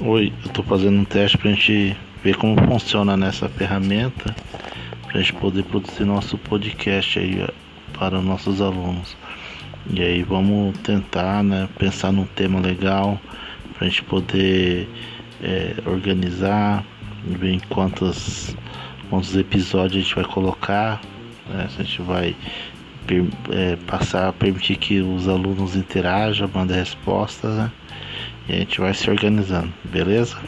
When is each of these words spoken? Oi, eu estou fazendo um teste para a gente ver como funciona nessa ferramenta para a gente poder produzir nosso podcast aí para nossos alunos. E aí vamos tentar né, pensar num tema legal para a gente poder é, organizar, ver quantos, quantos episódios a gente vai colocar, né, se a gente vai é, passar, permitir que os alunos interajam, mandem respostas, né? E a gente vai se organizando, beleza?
Oi, 0.00 0.32
eu 0.44 0.46
estou 0.46 0.64
fazendo 0.64 1.00
um 1.00 1.04
teste 1.04 1.36
para 1.36 1.50
a 1.50 1.54
gente 1.54 1.96
ver 2.22 2.36
como 2.36 2.56
funciona 2.68 3.16
nessa 3.16 3.48
ferramenta 3.48 4.32
para 5.02 5.18
a 5.18 5.20
gente 5.20 5.32
poder 5.32 5.64
produzir 5.64 6.04
nosso 6.04 6.38
podcast 6.38 7.18
aí 7.18 7.44
para 7.98 8.22
nossos 8.22 8.60
alunos. 8.62 9.16
E 9.90 10.00
aí 10.00 10.22
vamos 10.22 10.78
tentar 10.84 11.42
né, 11.42 11.68
pensar 11.80 12.12
num 12.12 12.26
tema 12.26 12.60
legal 12.60 13.20
para 13.74 13.88
a 13.88 13.90
gente 13.90 14.04
poder 14.04 14.88
é, 15.42 15.74
organizar, 15.84 16.84
ver 17.24 17.60
quantos, 17.68 18.54
quantos 19.10 19.34
episódios 19.34 19.96
a 19.96 20.00
gente 20.00 20.14
vai 20.14 20.24
colocar, 20.32 21.00
né, 21.48 21.66
se 21.70 21.80
a 21.80 21.84
gente 21.84 22.02
vai 22.02 22.36
é, 23.50 23.74
passar, 23.84 24.32
permitir 24.34 24.76
que 24.76 25.00
os 25.00 25.26
alunos 25.26 25.74
interajam, 25.74 26.48
mandem 26.54 26.76
respostas, 26.76 27.56
né? 27.56 27.72
E 28.48 28.52
a 28.52 28.56
gente 28.58 28.80
vai 28.80 28.92
se 28.94 29.08
organizando, 29.10 29.76
beleza? 29.84 30.42